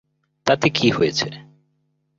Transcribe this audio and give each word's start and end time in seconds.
তাতে 0.47 0.67
কী 0.69 0.87
হয়েছে? 0.91 1.27